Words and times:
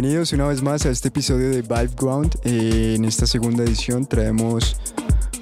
Bienvenidos 0.00 0.32
una 0.32 0.46
vez 0.46 0.62
más 0.62 0.86
a 0.86 0.90
este 0.90 1.08
episodio 1.08 1.50
de 1.50 1.62
Vibe 1.62 1.90
Ground. 2.00 2.38
Eh, 2.44 2.94
en 2.96 3.04
esta 3.04 3.26
segunda 3.26 3.64
edición 3.64 4.06
traemos 4.06 4.76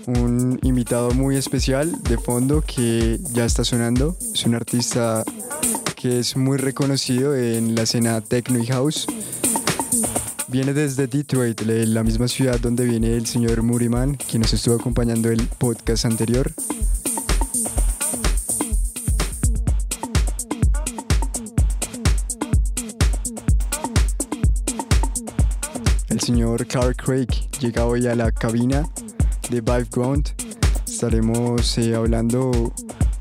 un 0.07 0.59
invitado 0.63 1.11
muy 1.11 1.37
especial 1.37 1.93
de 2.05 2.17
fondo 2.17 2.63
que 2.63 3.21
ya 3.35 3.45
está 3.45 3.65
sonando. 3.65 4.17
Es 4.33 4.47
un 4.47 4.55
artista 4.55 5.25
que 5.95 6.21
es 6.21 6.39
muy 6.39 6.57
reconocido 6.57 7.37
en 7.37 7.75
la 7.75 7.83
escena 7.83 8.23
techno 8.23 8.59
y 8.59 8.65
house. 8.69 9.07
Viene 10.49 10.73
desde 10.73 11.07
Detroit, 11.07 11.61
la 11.61 12.03
misma 12.03 12.27
ciudad 12.27 12.59
donde 12.59 12.87
viene 12.87 13.15
el 13.15 13.27
señor 13.27 13.63
Muriman, 13.63 14.15
quien 14.15 14.41
nos 14.41 14.55
estuvo 14.55 14.77
acompañando 14.77 15.29
el 15.29 15.47
podcast 15.49 16.07
anterior. 16.07 16.51
Señor 26.27 26.67
Carl 26.67 26.97
Craig 26.97 27.29
llega 27.61 27.87
hoy 27.87 28.09
a 28.09 28.17
la 28.17 28.33
cabina 28.33 28.83
de 29.49 29.61
Vive 29.61 29.87
Ground. 29.93 30.31
Estaremos 30.85 31.79
eh, 31.79 31.95
hablando 31.95 32.51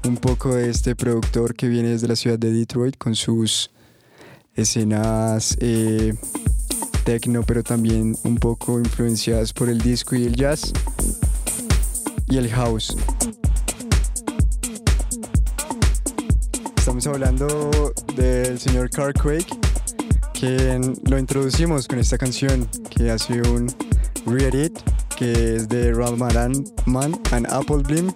un 0.05 0.18
poco 0.18 0.55
de 0.55 0.72
este 0.72 0.96
productor 0.96 1.54
que 1.54 1.68
viene 1.68 1.90
desde 1.90 2.08
la 2.08 2.16
ciudad 2.16 2.40
de 2.40 2.52
Detroit 2.52 2.98
con 2.98 3.13
sus 3.13 3.70
escenas 4.55 5.55
eh, 5.60 6.16
techno, 7.04 7.44
pero 7.44 7.62
también 7.62 8.18
un 8.23 8.38
poco 8.38 8.80
influenciadas 8.80 9.54
por 9.54 9.70
el 9.70 9.82
disco 9.82 10.16
y 10.16 10.26
el 10.26 10.35
jazz 10.35 10.74
y 12.27 12.38
el 12.38 12.49
house. 12.49 12.98
Estamos 16.76 17.05
hablando 17.05 17.94
del 18.16 18.58
señor 18.58 18.90
Carl 18.90 19.13
Craig, 19.13 19.46
quien 20.39 20.94
lo 21.09 21.17
introducimos 21.17 21.88
con 21.88 21.98
esta 21.99 22.18
canción 22.18 22.68
que 22.90 23.10
hace 23.10 23.41
un 23.41 23.68
Read 24.26 24.54
It, 24.54 24.77
que 25.15 25.55
es 25.55 25.70
de 25.70 25.93
Ramadan 25.93 26.51
Man 26.85 27.13
and 27.32 27.48
Apple 27.48 27.77
Blim. 27.77 28.12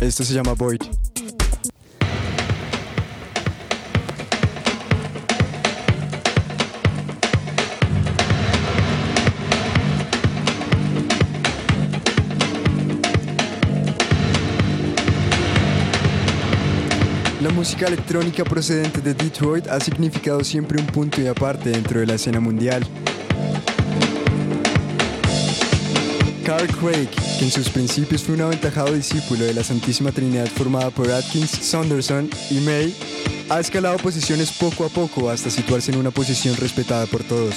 Esto 0.00 0.24
se 0.24 0.34
llama 0.34 0.52
Void. 0.52 0.82
La 17.44 17.50
música 17.50 17.88
electrónica 17.88 18.42
procedente 18.42 19.02
de 19.02 19.12
Detroit 19.12 19.66
ha 19.66 19.78
significado 19.78 20.42
siempre 20.42 20.80
un 20.80 20.86
punto 20.86 21.20
y 21.20 21.26
aparte 21.26 21.68
dentro 21.68 22.00
de 22.00 22.06
la 22.06 22.14
escena 22.14 22.40
mundial. 22.40 22.82
Carl 26.42 26.66
Craig, 26.68 27.10
que 27.38 27.44
en 27.44 27.50
sus 27.50 27.68
principios 27.68 28.22
fue 28.22 28.36
un 28.36 28.40
aventajado 28.40 28.94
discípulo 28.94 29.44
de 29.44 29.52
la 29.52 29.62
Santísima 29.62 30.10
Trinidad 30.10 30.46
formada 30.46 30.88
por 30.88 31.10
Atkins, 31.10 31.50
Saunderson 31.50 32.30
y 32.50 32.60
May, 32.60 32.96
ha 33.50 33.60
escalado 33.60 33.98
posiciones 33.98 34.50
poco 34.50 34.86
a 34.86 34.88
poco 34.88 35.28
hasta 35.28 35.50
situarse 35.50 35.92
en 35.92 35.98
una 35.98 36.12
posición 36.12 36.56
respetada 36.56 37.04
por 37.04 37.24
todos. 37.24 37.56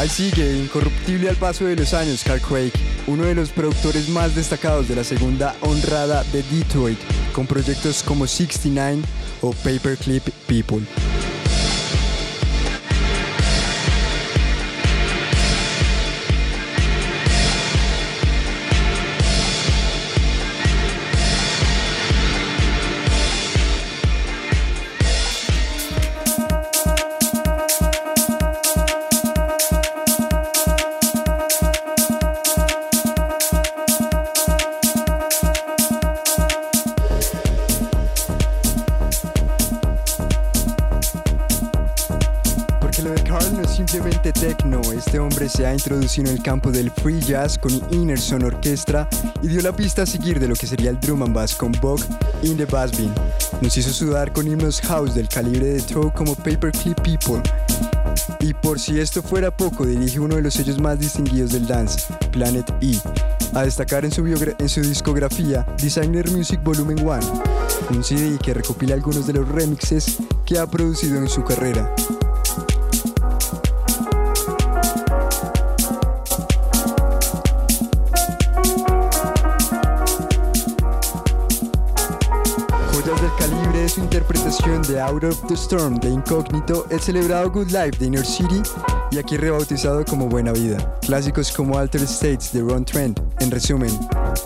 Ahí 0.00 0.08
sigue, 0.08 0.56
incorruptible 0.56 1.28
al 1.28 1.36
paso 1.36 1.66
de 1.66 1.76
los 1.76 1.92
años, 1.92 2.24
Carl 2.24 2.40
Craig, 2.40 2.72
uno 3.06 3.24
de 3.24 3.34
los 3.34 3.50
productores 3.50 4.08
más 4.08 4.34
destacados 4.34 4.88
de 4.88 4.96
la 4.96 5.04
segunda 5.04 5.54
honrada 5.60 6.24
de 6.32 6.42
Detroit, 6.44 6.98
con 7.34 7.46
proyectos 7.46 8.02
como 8.02 8.26
69 8.26 9.02
o 9.42 9.52
Paperclip 9.52 10.26
People. 10.46 10.86
Carl 43.90 44.02
no 44.02 44.08
es 44.08 44.14
simplemente 44.14 44.32
techno, 44.32 44.80
este 44.92 45.18
hombre 45.18 45.48
se 45.48 45.66
ha 45.66 45.72
introducido 45.72 46.28
en 46.30 46.36
el 46.36 46.42
campo 46.42 46.70
del 46.70 46.90
free 46.90 47.20
jazz 47.20 47.58
con 47.58 47.72
Innerson 47.90 48.42
Orquestra 48.44 49.08
y 49.42 49.48
dio 49.48 49.60
la 49.62 49.72
pista 49.74 50.02
a 50.02 50.06
seguir 50.06 50.38
de 50.38 50.48
lo 50.48 50.54
que 50.54 50.66
sería 50.66 50.90
el 50.90 51.00
drum 51.00 51.22
and 51.22 51.34
bass 51.34 51.54
con 51.54 51.72
Bog 51.80 52.00
in 52.42 52.56
the 52.56 52.66
Bass 52.66 52.96
Bin. 52.96 53.12
Nos 53.60 53.76
hizo 53.76 53.90
sudar 53.90 54.32
con 54.32 54.46
himnos 54.46 54.80
house 54.82 55.14
del 55.14 55.28
calibre 55.28 55.66
de 55.66 55.80
Toe 55.82 56.12
como 56.12 56.34
Paperclip 56.34 57.00
People. 57.00 57.42
Y 58.40 58.54
por 58.54 58.78
si 58.78 58.98
esto 59.00 59.22
fuera 59.22 59.50
poco, 59.50 59.84
dirige 59.86 60.20
uno 60.20 60.36
de 60.36 60.42
los 60.42 60.54
sellos 60.54 60.78
más 60.80 60.98
distinguidos 60.98 61.52
del 61.52 61.66
dance, 61.66 62.00
Planet 62.32 62.70
E. 62.80 62.98
A 63.54 63.62
destacar 63.64 64.04
en 64.04 64.12
su, 64.12 64.22
biogra- 64.22 64.54
en 64.58 64.68
su 64.68 64.80
discografía 64.80 65.66
Designer 65.80 66.30
Music 66.30 66.60
Volumen 66.62 67.00
1, 67.04 67.18
un 67.90 68.04
CD 68.04 68.38
que 68.38 68.54
recopila 68.54 68.94
algunos 68.94 69.26
de 69.26 69.32
los 69.34 69.48
remixes 69.48 70.16
que 70.46 70.58
ha 70.58 70.66
producido 70.66 71.18
en 71.18 71.28
su 71.28 71.42
carrera. 71.44 71.92
Out 85.10 85.24
of 85.24 85.44
the 85.48 85.54
Storm 85.54 85.98
de 85.98 86.08
Incógnito, 86.08 86.86
el 86.88 87.00
celebrado 87.00 87.50
Good 87.50 87.72
Life 87.72 87.98
de 87.98 88.06
Inner 88.06 88.24
City 88.24 88.62
y 89.10 89.18
aquí 89.18 89.36
rebautizado 89.36 90.04
como 90.04 90.28
Buena 90.28 90.52
Vida. 90.52 91.00
Clásicos 91.00 91.50
como 91.50 91.76
Alter 91.76 92.02
States 92.02 92.52
de 92.52 92.60
Ron 92.60 92.84
Trent. 92.84 93.18
En 93.40 93.50
resumen, 93.50 93.90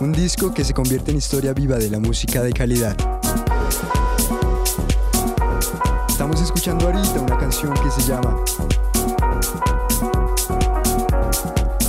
un 0.00 0.12
disco 0.12 0.54
que 0.54 0.64
se 0.64 0.72
convierte 0.72 1.10
en 1.10 1.18
historia 1.18 1.52
viva 1.52 1.76
de 1.76 1.90
la 1.90 1.98
música 1.98 2.42
de 2.42 2.50
calidad. 2.54 2.96
Estamos 6.08 6.40
escuchando 6.40 6.86
ahorita 6.86 7.20
una 7.20 7.36
canción 7.36 7.74
que 7.74 7.90
se 7.90 8.00
llama 8.08 8.34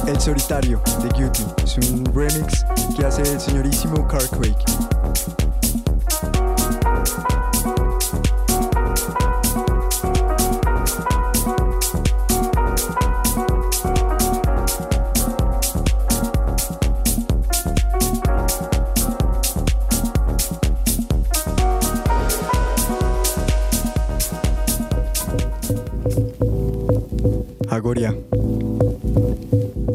El 0.06 0.20
Solitario 0.20 0.82
de 1.02 1.10
Guilty. 1.18 1.46
Es 1.64 1.78
un 1.78 2.04
remix 2.14 2.66
que 2.98 3.06
hace 3.06 3.22
el 3.22 3.40
señorísimo 3.40 4.06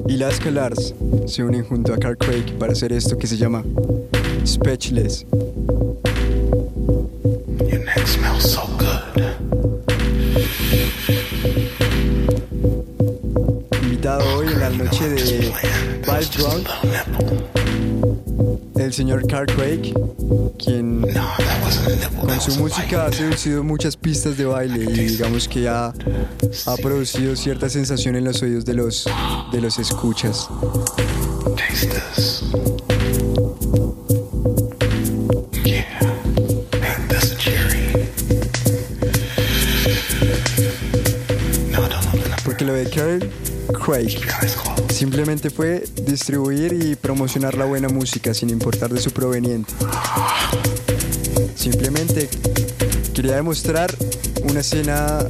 Y 0.07 0.17
las 0.17 0.47
Lars 0.47 0.95
se 1.27 1.43
unen 1.43 1.65
junto 1.65 1.93
a 1.93 1.99
Carl 1.99 2.17
Craig 2.17 2.45
para 2.57 2.71
hacer 2.71 2.93
esto 2.93 3.19
que 3.19 3.27
se 3.27 3.37
llama 3.37 3.65
Speechless. 4.47 5.27
Your 7.69 7.85
neck 7.85 8.07
smells 8.07 8.49
so 8.49 8.63
good. 8.79 9.01
Invitado 13.83 14.37
hoy 14.37 14.47
en 14.47 14.61
la 14.61 14.71
noche 14.71 15.09
de 15.09 15.53
Vibe 16.07 16.29
Ground, 16.39 17.50
el 18.91 18.95
señor 18.95 19.25
Carl 19.29 19.47
Craig, 19.47 19.95
quien 20.59 21.07
con 22.21 22.41
su 22.41 22.59
música 22.59 23.07
ha 23.07 23.13
seducido 23.13 23.63
muchas 23.63 23.97
pistas 23.97 24.37
de 24.37 24.47
baile 24.47 24.83
y 24.83 25.11
digamos 25.11 25.47
que 25.47 25.69
ha, 25.69 25.95
ha 26.67 26.77
producido 26.83 27.37
cierta 27.37 27.69
sensación 27.69 28.17
en 28.17 28.25
los 28.25 28.43
oídos 28.43 28.65
de 28.65 28.75
los, 28.75 29.09
de 29.53 29.61
los 29.61 29.79
escuchas. 29.79 30.49
Up. 30.51 30.91
lo 42.65 42.75
de 42.75 42.91
Carl 42.91 43.21
Craig. 43.69 44.19
Simplemente 44.93 45.51
fue 45.51 45.85
distribuir 46.05 46.73
y 46.73 46.97
promocionar 46.97 47.57
la 47.57 47.65
buena 47.65 47.89
música 47.89 48.35
sin 48.35 48.51
importar 48.51 48.93
de 48.93 49.01
su 49.01 49.11
proveniente. 49.11 49.73
Simplemente 51.55 52.29
quería 53.15 53.37
demostrar 53.37 53.95
una 54.43 54.61
escena 54.61 55.25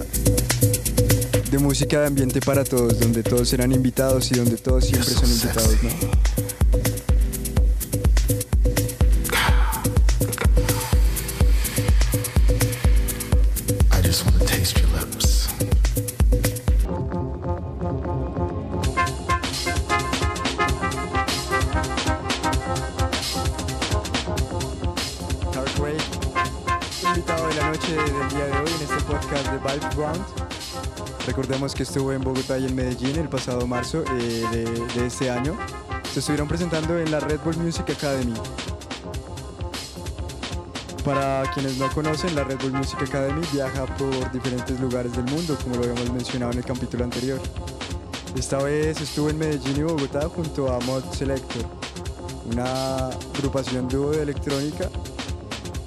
de 1.51 1.59
música 1.59 2.01
de 2.01 2.07
ambiente 2.07 2.41
para 2.41 2.65
todos, 2.65 2.99
donde 3.01 3.23
todos 3.23 3.49
serán 3.49 3.73
invitados 3.73 4.31
y 4.31 4.37
donde 4.37 4.57
todos 4.57 4.87
siempre 4.87 5.13
son 5.13 5.31
invitados, 5.31 5.77
¿no? 5.83 6.50
Invitado 27.21 27.49
de 27.49 27.55
la 27.57 27.69
noche 27.69 27.93
del 27.93 28.29
día 28.31 28.47
de 28.47 28.53
hoy 28.53 28.71
en 28.77 28.83
este 28.83 29.05
podcast 29.05 29.47
de 29.51 29.59
Vibe 29.59 29.95
Ground. 29.95 30.25
Recordemos 31.27 31.75
que 31.75 31.83
estuvo 31.83 32.15
en 32.15 32.23
Bogotá 32.23 32.57
y 32.57 32.65
en 32.65 32.75
Medellín 32.75 33.17
el 33.17 33.29
pasado 33.29 33.67
marzo 33.67 34.03
eh, 34.19 34.47
de, 34.51 34.65
de 34.65 35.07
este 35.07 35.29
año. 35.29 35.55
Se 36.11 36.21
estuvieron 36.21 36.49
presentando 36.49 36.99
en 36.99 37.11
la 37.11 37.21
Red 37.21 37.41
Bull 37.45 37.59
Music 37.59 37.91
Academy. 37.91 38.33
Para 41.05 41.43
quienes 41.53 41.77
no 41.77 41.91
conocen, 41.91 42.35
la 42.35 42.45
Red 42.45 42.57
Bull 42.63 42.73
Music 42.73 43.03
Academy 43.03 43.43
viaja 43.53 43.85
por 43.97 44.33
diferentes 44.33 44.81
lugares 44.81 45.13
del 45.13 45.25
mundo, 45.25 45.59
como 45.63 45.77
lo 45.77 45.83
habíamos 45.83 46.11
mencionado 46.15 46.53
en 46.53 46.59
el 46.59 46.65
capítulo 46.65 47.05
anterior. 47.05 47.39
Esta 48.35 48.63
vez 48.63 48.99
estuvo 48.99 49.29
en 49.29 49.37
Medellín 49.37 49.77
y 49.77 49.83
Bogotá 49.83 50.27
junto 50.27 50.73
a 50.73 50.81
Mod 50.87 51.05
Selector, 51.13 51.67
una 52.51 53.09
agrupación 53.09 53.89
dúo 53.89 54.13
de 54.13 54.23
electrónica 54.23 54.89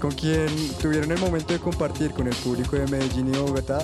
con 0.03 0.11
quien 0.11 0.49
tuvieron 0.81 1.09
el 1.13 1.17
momento 1.17 1.53
de 1.53 1.59
compartir 1.59 2.11
con 2.11 2.27
el 2.27 2.35
público 2.35 2.75
de 2.75 2.85
Medellín 2.87 3.33
y 3.33 3.37
Bogotá 3.37 3.79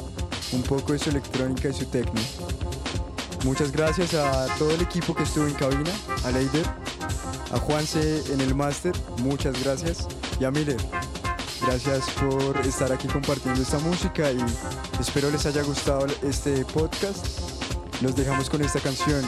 un 0.52 0.62
poco 0.64 0.92
de 0.92 1.00
su 1.00 1.12
electrónica 1.12 1.70
y 1.70 1.74
su 1.74 1.86
techno. 1.86 2.20
Muchas 3.46 3.72
gracias 3.72 4.14
a 4.16 4.48
todo 4.58 4.72
el 4.72 4.82
equipo 4.82 5.16
que 5.16 5.24
estuvo 5.24 5.48
en 5.48 5.54
cabina, 5.54 5.90
a 6.26 6.32
Leider, 6.32 6.66
a 7.54 7.58
Juanse 7.60 8.22
en 8.34 8.42
el 8.42 8.54
máster, 8.54 8.92
muchas 9.20 9.64
gracias, 9.64 10.10
y 10.42 10.44
a 10.44 10.52
Miller. 10.52 10.76
Gracias 11.62 12.10
por 12.10 12.58
estar 12.68 12.92
aquí 12.92 13.08
compartiendo 13.08 13.62
esta 13.62 13.80
música 13.80 14.30
y 14.30 14.44
espero 15.00 15.32
les 15.32 15.46
haya 15.46 15.64
gustado 15.64 16.06
este 16.22 16.66
podcast. 16.66 17.26
Los 18.02 18.14
dejamos 18.18 18.50
con 18.50 18.62
esta 18.62 18.82
canción 18.82 19.22